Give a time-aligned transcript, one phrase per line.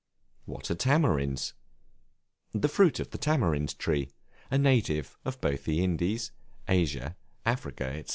[0.45, 1.53] What are Tamarinds?
[2.55, 4.09] The fruit of the Tamarind Tree,
[4.49, 6.31] a native of both the Indies,
[6.67, 8.09] Asia, Africa, &c.